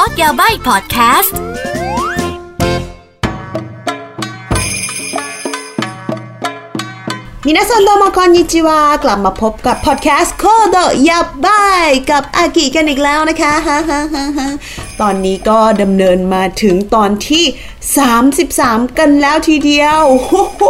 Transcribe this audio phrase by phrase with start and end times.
[0.00, 1.38] อร์กยาใบพอดแคสต์
[7.46, 10.76] มินาซันโดมาคอนนิจิวากลับมาพบกับพอดแคสต์โคโด
[11.08, 11.46] ยับไบ
[12.10, 14.48] กับอากิกันอีกแล้วนะคะฮ่าฮ่าฮ่าฮ่า
[15.00, 17.44] ตอนนี้ก็ดำเนินมาถึงตอนที่
[18.20, 20.62] 33 กันแล้วทีเดียวโอ้โห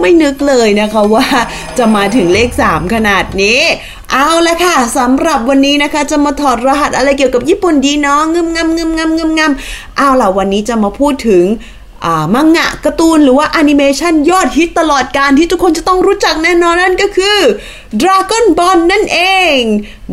[0.00, 1.26] ไม่นึกเลยนะคะว่า
[1.78, 3.60] จะมาถึงเลข 3 ขนาดนี้
[4.12, 11.44] เอาละค่ะสำหรับวันนี้นะคะ จะมาถอดรหัสอะไรเกี่ยวกับญี่ปุ่นดีเนาะงึมงำงึมงำงึมงำเอาล่ะวันนี้จะมาพูดถึง
[12.34, 17.38] มังงะการ์ตูนหรือว่าแอนิเมชันยอดฮิตตลอดการที่ทุกคนจะต้องรู้จักแน่นอนนั่นก็คือ
[18.02, 19.20] Dragon Ball นั่นเอ
[19.56, 19.58] ง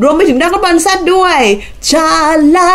[0.02, 1.40] รวมไปถึง Dragon Ball Z ด้วย
[1.90, 2.10] ชา
[2.56, 2.72] ลา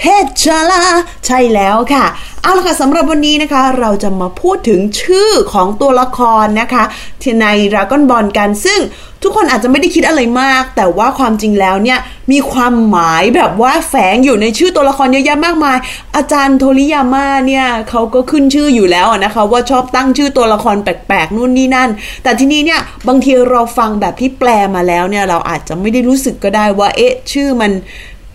[0.00, 0.06] เฮ
[0.42, 0.82] ชาลา
[1.26, 2.04] ใช่แล้วค่ะ
[2.42, 6.84] เอาละค่ะสำหรับวันนี้นะคะ เราจะมาพูดถึงชื่อของตัวละครนะคะ
[7.22, 8.80] ที่ใน Dragon Ball กันซึ่ง
[9.22, 11.98] ทุกคนอาจจะไม่ได้คิดอะไรมาก แต่ว่าความจริงแล้วเนี่ย
[12.32, 15.78] มีความหมายแบบว่าแฝงอยู่ในชื่อตัวละครเยอะแยะมากมาย
[16.16, 21.90] อาจารย์โทริยาม่าเนี่ยเขาก็ขึ้นชื่ออยู่แล้วนะคะ ว่าชอบตั้งชื่อตัวละครแปลกๆนู่นนี่นั่น
[22.22, 27.72] แต่ทีนี้เนี่ยบางทีเราฟังแบบที่แปลมาแล้วเนี่ยเราอาจจะไม่ได้รู้สึกก็ได้ว่าเอ๊ะ ชื่อมัน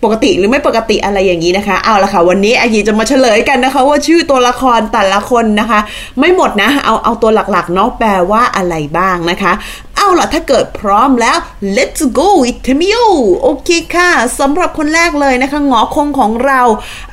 [0.04, 5.80] ปกติหรือไม่ปกติอะไรอย่างนี้นะคะ เอาละค่ะ วันนี้อายีจะมาเฉลยกันนะคะ ว่าชื่อตัวละครแต่ละคนนะคะ
[6.20, 9.52] ไม่หมดนะ เอาเอาตัวหลักๆเนาะแปลว่าอะไรบ้างนะคะ
[9.96, 11.38] เอาล่ะถ้าเกิดพร้อมแล้ว
[11.76, 13.04] let's go with m i o
[13.42, 16.62] โอเคค่ะสำหรับคนแรกเลยนะคะ หงอคงของเรา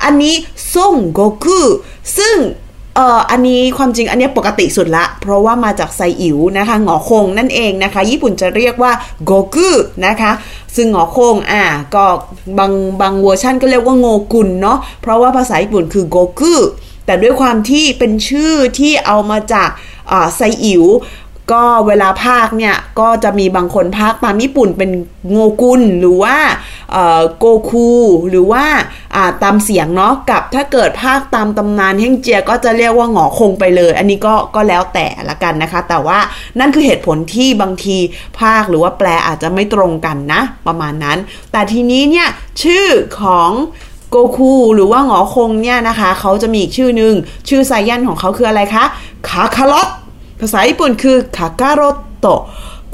[0.04, 0.34] อันนี้
[0.74, 1.60] ซ่งโกกุ
[2.18, 2.36] ซึ่ง
[3.00, 8.92] อ่ออันนี้ความจริงอันนี้ปกติสุดละ เพราะว่ามาจากไซอิ๋วนะคะหงอคงนั่นเองนะคะ ญี่ปุ่นจะเรียกว่า
[9.24, 9.70] โกกุ
[10.06, 10.32] นะคะ
[10.76, 12.04] ซึ่งหงอคงอ่าก็
[12.58, 16.54] บางบางเวอร์ชันก็เรียกว่าโงกุนเนาะเพราะว่าภาษาญี่ปุ่นคือโกกุ
[17.06, 19.68] แต่ด้วยความที่เป็นชื่อที่เอามาจาก
[20.36, 20.84] ไซอิ๋ว
[21.52, 24.90] ก็เวลาภาคเนี่ยก็จะมีบางคนภาคตามญี่ปุ่นเป็น
[25.30, 26.36] โงกุนหรือว่า
[27.38, 27.90] โกคู
[28.30, 36.18] หรือว่าาตามเสียงเนาะกับถ้าเกิดภาคตามตำนานเฮงเจียก็จะเรียกว่าหงอคงไปเลย อันนี้ก็ก็แล้วแต่ละกันนะคะ แต่ว่า
[36.58, 37.96] นั่นคือเหตุผลที่บางที
[38.40, 41.18] ภาคหรือว่าแปลอาจจะไม่ตรงกันนะ ประมาณนั้น
[41.52, 42.28] แต่ทีนี้เนี่ย
[42.62, 42.86] ชื่อ
[43.20, 43.50] ของ
[44.10, 47.14] โกคูหรือว่าหงอคงเนี่ยนะคะ เขาจะมีอีกชื่อหนึ่ง
[47.48, 48.84] ชื่อไซยันของเขาคืออะไรคะ
[49.28, 49.88] คาคารอต
[50.40, 52.40] ภาษาญี่ปุ่นคือคาการโตโตะ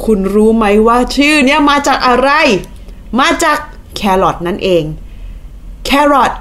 [0.05, 2.31] คุณรู้ไหมว่าชื่อเนี้ยมาจากอะไร
[3.21, 3.59] มาจาก
[3.97, 4.84] แครอทนั่นเอง
[5.84, 6.33] แครอท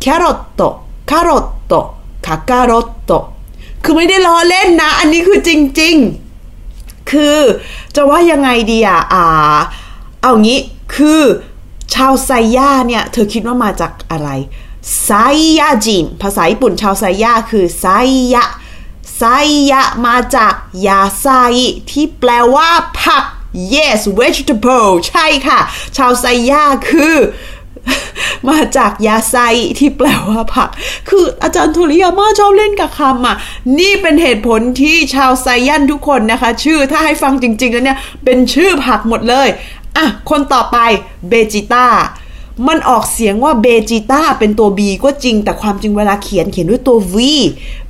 [0.00, 0.74] แครอทโตะ
[1.10, 1.86] คารอทโตะ
[2.26, 3.24] คาการโตโตะ
[3.84, 5.50] คือไม่ได้ล้อเล่นนะ อันนี้คือจ
[5.80, 5.96] ริง
[6.52, 7.38] ๆ คือ
[7.94, 9.24] จะว่ายังไงดีอะอ่า
[10.22, 10.58] เอางี้
[10.94, 11.20] คือ
[11.94, 14.30] ชาวไซย่าเนี่ย เธอคิดว่ามาจากอะไร
[15.04, 15.10] ไซ
[15.58, 17.86] ยาจิน ภาษาญี่ปุ่นชาวไซย่าคือไซ
[18.34, 18.44] ยะ
[19.20, 19.24] ไซ
[19.72, 20.54] ยะมาจาก
[20.86, 21.28] ยาไซ
[21.90, 22.68] ที่แปลว่า
[23.02, 23.24] ผัก
[23.74, 25.60] yes vegetable ใช่ค่ะ
[25.96, 27.16] ชาวไซยาคือ
[28.48, 29.36] มาจากยาไซ
[29.78, 30.68] ที่แปลว่าผัก
[31.08, 33.36] คืออาจารย์โทริยาม่าชอบเล่นกับคำอะ
[33.78, 39.48] นี่เป็นเหตุผลที่ชาวไซยันทุกคนนะคะ ชื่อถ้าให้ฟังจริง ๆ แล้วเนี่ย เป็นชื่อผักหมดเลย
[39.96, 40.78] อะ คนต่อไป
[41.28, 41.86] เบจิต้า
[42.68, 47.16] มันออกเสียงว่าเบจิต้าเป็นตัว B ก็จริงแต่ความจริงเวลาเขียนเขียนด้วยตัว V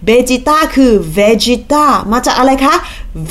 [0.04, 2.74] เบจิต้าคือ vegeta มาจากอะไรคะ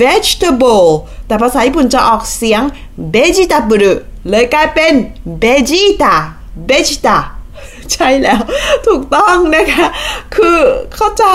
[0.02, 0.88] vegetable
[1.28, 2.62] แต่ภาษาญี่ปุ่นจะออกเสียง
[3.16, 3.90] vegetable
[4.30, 4.94] เลยกลายเป็น
[5.44, 6.16] vegeta
[6.70, 7.18] vegeta
[7.92, 8.42] ใช่แล้ว
[8.88, 9.88] ถูกต้องนะคะ
[10.36, 10.60] คือ
[10.96, 11.26] เข้าใจ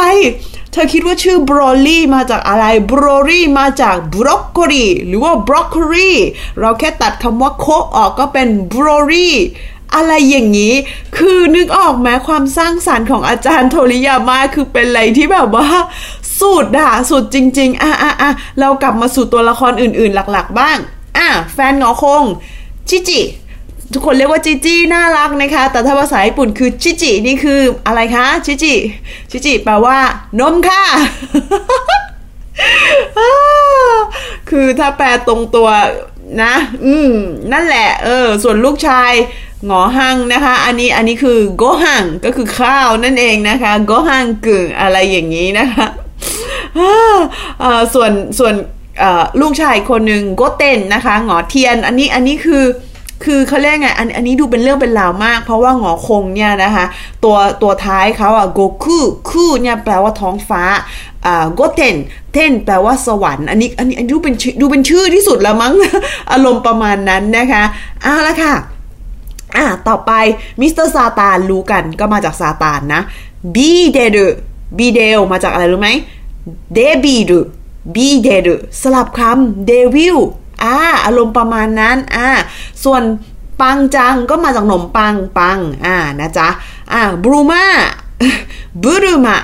[0.73, 6.11] เธอคิดว่าชื่อบรอลี่มาจากอะไรบรอลี่มาจากบรอกโคลีหรือว่าบรอกโคลี
[6.61, 7.67] เราแค่ตัดคำว่าโค
[7.97, 9.37] ออกก็เป็นบรอลี่
[9.95, 10.75] อะไรอย่างนี้
[11.17, 15.69] คือนึกออกไหมความสร้างสารรค์ของอาจารย์โทริยามาคือเป็นอะไรที่แบบว่า
[16.41, 20.77] สุดอะสุดจริง ๆ อะอะอะเรากลับมาสู่ตัวละครอื่นๆ หลักๆ บ้าง
[21.19, 22.25] อะแฟนหงอคง
[22.89, 23.21] จิจิ
[23.93, 28.75] ทุกคนเรียกว่าจิจิน่ารักนะคะ แต่ถ้าภาษาญี่ปุ่นคือจิจินี่คืออะไรคะจิจิ
[29.31, 29.99] จิจิแปลว่า
[30.41, 30.83] นมค่ะ
[34.51, 35.69] คือถ้าแปลตรงตัว
[36.43, 36.55] นะ
[36.85, 37.11] อืม
[37.53, 39.13] นั่นแหละ เออ ส่วนลูกชาย
[39.71, 45.87] งอหังนะคะ อันนี้อันนี้คือโกหังก็คือข้าวนั่นเองนะคะโกหังกึ่งอะไรอย่างนี้นะคะ
[47.95, 48.55] ส่วนส่วน
[49.41, 52.65] ลูกชายคนหนึ่งโกเต้นนะคะหงอเทียน อันนี้อันนี้คือ
[53.25, 56.85] คือเขาเรียกไงอันอันนี้ดูเป็นเรื่องเป็นราวมาก เพราะว่าหงอคงเนี่ยนะคะ
[57.25, 58.99] ตัวตัวท้ายเขาอะโกคุ
[59.29, 60.63] คุเนี่ยแปลว่าท้องฟ้า
[61.27, 61.97] อ่าโกเทน
[62.33, 65.73] 天 แปลว่าสวรรค์อันนี้อันนี้ดูเป็นดูเป็นชื่อที่สุดแล้วมั้ง
[66.33, 67.63] อารมณ์ประมาณนั้นนะคะ
[68.03, 68.55] เอาละค่ะ
[69.57, 70.13] อ่าต่อไป
[70.61, 73.03] มิสเตอร์ซาตานรู้กันก็มาจากซาตานนะ
[73.55, 74.19] บีเดล
[74.79, 75.91] บีเดลมาจากอะไรรู้ไหม
[76.75, 77.33] เดบิล
[77.95, 78.49] บีเดล
[78.81, 80.19] สลับคำเดวิล
[80.63, 80.75] อ่า
[81.05, 82.29] อารมณ์ประมาณนั้นอ่า
[82.85, 83.03] ส่วน
[83.61, 86.49] ปังจังก็มาจากขนมปังปังอ่านะจ๊ะ
[86.93, 87.65] อ่าบรูมา
[88.83, 89.37] บรูมา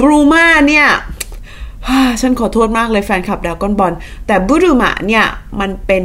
[0.00, 0.86] บรูมาเนี่ย
[2.20, 3.92] ฉันขอโทษมากเลยแฟนคลับดาวก้อนบอล
[4.26, 5.24] แต่บรูมาเนี่ย
[5.60, 6.04] มันเป็น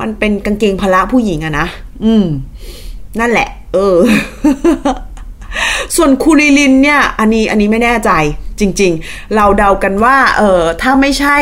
[0.00, 1.66] มันเป็นกางเกงพละผู้หญิงอะนะ
[2.04, 2.26] อืม
[3.18, 3.96] นั่นแหละ เออ
[5.96, 8.10] ส่วนคูริลินเนี่ย อันนี้อันนี้ไม่แน่ใจ
[8.60, 11.36] จริง ๆ เราเดากันว่า เออถ้าไม่ใช่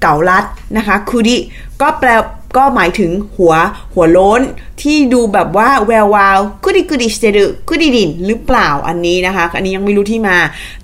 [0.00, 0.44] เก่าลัด
[0.76, 1.36] นะคะคูริ
[1.80, 2.10] ก็แปล
[2.56, 3.54] ก็หมายถึงหัว
[3.94, 4.42] หัวโล้น
[4.82, 10.36] ที่ดูแบบว่าแวววาวกุดิกุดิสเตรุกุดิดินหรือเปล่าอันนี้นะคะ อันนี้ยังไม่รู้ที่มา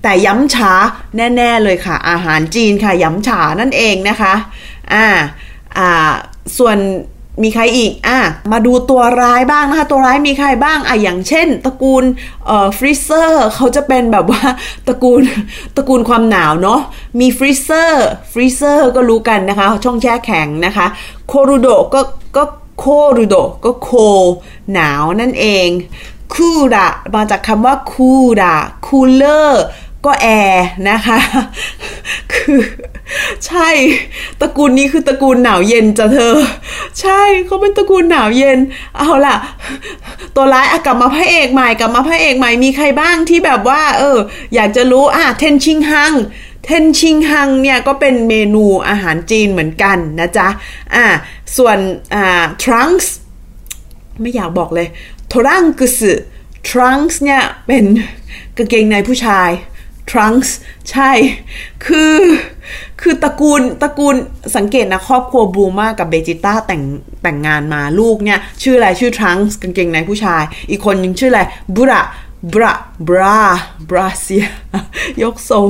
[0.03, 0.73] แต่ย้ำฉา
[1.17, 4.35] แน่ ๆ เลยค่ะ อาหารจีนค่ะย้ำฉานั่นเองนะคะ
[4.93, 5.07] อ่า
[5.79, 6.11] อ่า
[6.59, 6.79] ส่วน
[7.43, 8.19] มีใครอีกอะ
[8.53, 12.05] มาดูตัวร้ายบ้างนะคะ ตัวร้ายมีใครบ้างอะอย่างเช่น ตระกูล
[12.47, 14.43] เอ่อฟรีเซอร์เขาจะเป็นแบบว่า
[14.89, 15.21] ตระกูล
[15.77, 16.81] ตระกูลความหนาวเนาะ
[17.21, 20.87] มีฟรีเซอร์ฟรีเซอร์ก็รู้กันนะคะ ช่องแช่แข็งนะคะ
[21.29, 22.01] โครูโดก็
[22.37, 22.45] ก็
[22.79, 22.85] โค
[23.17, 23.91] รูโดก็โค
[24.73, 25.69] หนาวนั่นเอง
[26.35, 28.57] คูระมาจากคำว่าคูระ
[28.87, 29.63] cooler
[30.07, 31.19] ก็แอร์นะคะ
[32.33, 32.61] คือ
[33.47, 33.69] ใช่
[34.41, 36.37] ตระกูลนี้คือตระกูลหนาวเย็นจ้ะเธอ
[37.01, 38.59] ใช่เขาเป็นตระกูลหนาวเย็น
[38.99, 39.37] เอาล่ะ
[40.35, 44.19] ตัวร้ายอะกลับมาพระเอกใหม่กลับมาพระเอกใหม่มีใครบ้างที่แบบว่า เออ
[44.55, 46.13] อยากจะรู้อะเทนชิงฮัง
[46.65, 50.49] เทนชิงฮังเนี่ยก็เป็นเมนูอาหารจีนเหมือนกันนะจ๊ะ
[50.95, 51.05] อ่า
[51.57, 51.79] ส่วน
[52.15, 53.13] อ่าทรังส์
[54.21, 54.89] ไม่อยากบอกเลย
[55.33, 56.01] ทรังกุส
[56.69, 57.85] ทรังส์เนี่ยเป็น
[58.57, 59.51] กางเกงในผู้ชาย
[60.11, 60.51] trunks
[60.91, 61.11] ใช่
[61.87, 62.17] คือ
[63.01, 64.15] คือตระกูลตระกูล
[64.57, 66.83] สังเกตนะ ครอบครัวบูมากับเบจิต้าแต่ง
[67.23, 71.43] แต่งงานมาลูกเนี่ย ชื่ออะไร ชื่อ trunks กางเกงในผู้ชาย อีกคนยังชื่ออะไร
[71.77, 72.03] บุระ
[72.55, 72.75] บระ
[73.09, 73.41] บรา
[73.89, 74.47] บราเซีย
[75.23, 75.69] ยกทรง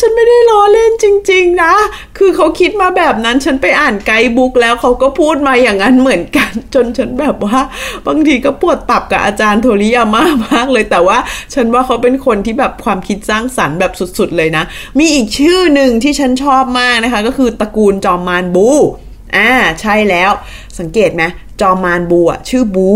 [0.00, 1.74] ฉันไม่ได้ล้อเล่นจริง ๆ นะ
[2.18, 7.60] คือเขาคิดมาแบบนั้น ฉันไปอ่านไกด์บุ๊กแล้วเขาก็พูดมาอย่างนั้นเหมือนกัน จนฉันแบบว่า
[8.06, 11.18] บางทีก็ปวดตับกับอาจารย์โทริยามามากเลย แต่ว่า
[11.54, 14.64] ฉันว่าเขาเป็นคนที่แบบความคิดสร้างสรรค์แบบสุดๆเลยนะ
[14.98, 18.68] มีอีกชื่อหนึ่งที่ฉันชอบมากนะคะ ก็คือตระกูลจอมมานบู
[19.36, 20.30] อ่า ใช่แล้ว
[20.78, 21.22] สังเกตไหม
[21.60, 22.90] จอมมานบูอะชื่อบู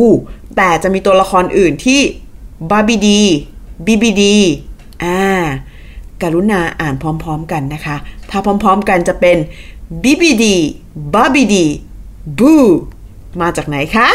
[0.57, 2.01] แต่จะมีตัวละครอื่นที่
[2.71, 3.21] บาบีดี
[3.87, 4.37] บีบีดี
[5.05, 5.23] อ่า
[6.23, 7.97] การุณาอ่านพร้อมๆกันนะคะ
[8.31, 9.37] ถ้าพร้อมๆกันจะเป็น
[10.03, 10.45] BBD
[11.15, 11.55] Bibbidi
[12.39, 12.59] Boo
[13.41, 14.09] มาจากไหนคะ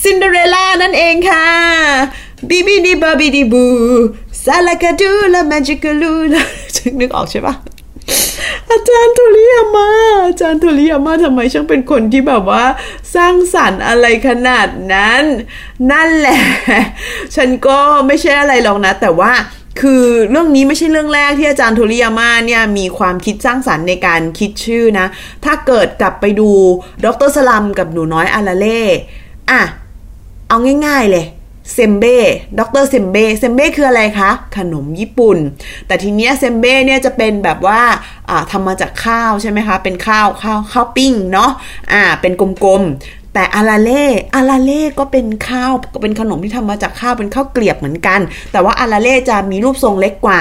[0.00, 1.46] ซินเดอเรลล่านั่นเองค่ะ
[2.48, 3.68] Bibbidi Bobbidi Boo
[4.44, 6.14] Salagadoola mechicka boola
[6.76, 7.54] จึงนึกออกใช่ปะ
[8.70, 9.88] อาจารย์โทริยาม่า
[10.26, 12.64] อาจารย์โทริยาม่าทำไมช่างเป็นคนที่แบบว่า
[13.14, 15.22] สร้างสรรค์อะไรขนาดนั้น
[15.90, 16.40] นั่นแหละ
[17.36, 19.32] ฉันก็ไม่ใช่อะไรหรอกนะ แต่ว่า
[19.80, 25.06] คือเรื่องนี้ไม่ใช่เรื่องแรกที่อาจารย์โทริยาม่าเนี่ยมีความคิดสร้างสรรค์ในการคิดชื่อนะ
[25.44, 26.50] ถ้าเกิดกลับไปดู
[27.04, 28.82] ดร.สลัมป์กับหนูน้อยอาราเล่
[29.50, 29.62] อะ
[30.48, 30.56] เอา
[30.86, 31.24] ง่ายๆเลย
[31.74, 32.18] เซมเบ้
[32.58, 35.38] ดร.เซมเบ้เซมเบ้คืออะไรคะ ขนมญี่ปุ่น
[35.86, 37.80] แต่ทีเนี้ยเซมเบ้เนี่ยจะเป็นแบบว่า
[38.50, 41.50] ทำมาจากข้าวใช่ไหมคะ เป็นข้าวข้าวข้าวปิ้งเนาะ
[41.92, 42.82] อ่า เป็นกลม
[43.34, 44.04] แต่อาราเล่
[44.34, 45.72] อาราเล่ก็เป็นข้าว
[46.02, 48.20] เป็นขนมที่ทำมาจากข้าวเป็นข้าวเกรียบเหมือนกัน
[48.52, 50.40] แต่ว่าอาราเล่จะมีรูปทรงเล็กกว่า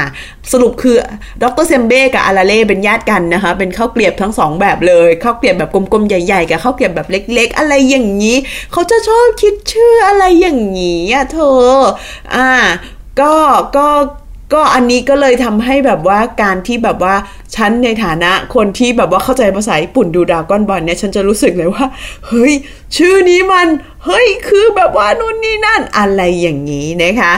[0.52, 0.96] สรุปคือ
[1.44, 8.38] ดร.เซมเบ้กับอาราเล่เป็นญาติกันนะคะ เป็นข้าวเกรียบทั้งสองแบบเลยข้าวเกรียบแบบกลมๆใหญ่ๆกับข้าวเกรียบแบบเล็ก ๆ อะไรอย่างนี้
[8.72, 11.74] เขาจะชอบคิดชื่ออะไรอย่างนี้อะเธอ
[12.36, 12.50] อ่า
[13.22, 13.34] ก็
[13.78, 13.88] ก็
[14.54, 17.16] ก็อันนี้ก็เลยทำให้แบบว่าการที่แบบว่า
[17.56, 21.86] ฉันในฐานะคนที่แบบว่าเข้าใจภาษาญี่ปุ่นดูดราก้อนบอลเนี่ยฉันจะรู้สึกเลยว่า
[22.28, 22.54] เฮ้ย
[22.98, 23.68] ชื่อนี้มัน
[24.06, 27.34] เฮ้ย คือแบบว่านู่นนี่นั่นอะไรอย่างนี้นะคะ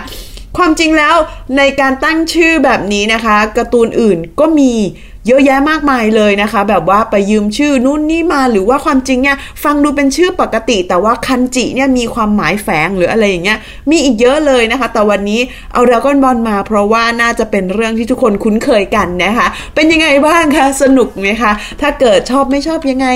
[0.57, 1.15] ความจริงแล้ว
[1.57, 4.73] ในการตั้งชื่อแบบนี้นะคะการ์ตูนอื่นก็มี
[5.27, 13.57] เยอะแยะมากมายเลยนะคะ แบบว่าไปยืมชื่อนู่นนี่มาหรือว่าความจริงเนี่ยฟังดูเป็นชื่อปกติ แต่ว่าคันจิเนี่ยมีความหมายแฝงหรืออะไรอย่างเงี้ย
[13.89, 15.39] มีอีกเยอะเลยนะคะ แต่วันนี้
[15.73, 21.51] เอาดราก้อนบอลมา เพราะว่าน่าจะเป็นเรื่องที่ทุกคนคุ้นเคยกันนะคะ เป็นยังไงบ้างคะสนุกไหมคะ
[21.81, 23.07] ถ้าเกิดชอบไม่ชอบยังไง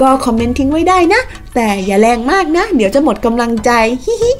[0.00, 1.22] ก็คอมเมนต์ทิ้งไว้ได้นะ
[1.54, 3.70] แต่อย่าแรงมากนะ เดี๋ยวจะหมดกำลังใจ
[4.04, 4.32] ฮิฮิ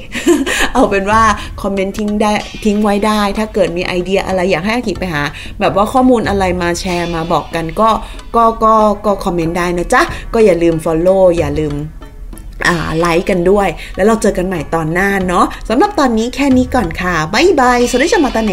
[0.73, 1.23] เอาเป็นว่า
[1.63, 2.33] คอมเมนต์ทิ้งได้
[2.65, 5.23] ทิ้งไว้ได้ ถ้าเกิดมีไอเดียอะไรอยากให้อากิไปหา
[5.61, 7.91] แบบว่าข้อมูลอะไรมาแชร์มาบอกกันก็
[8.37, 8.75] ก็ก็
[9.07, 10.03] ก็คอมเมนต์ได้นะจ๊ะ
[10.35, 11.75] ก็อย่าลืม Follow อย่าลืม
[12.99, 18.53] ไลค์กันด้วย แล้วเราเจอกันใหม่ตอนหน้าเนาะสำหรับตอนนี้แค่นี้ก่อนค่ะ บ๊ายบายสวัสดีจ้ามาตาเน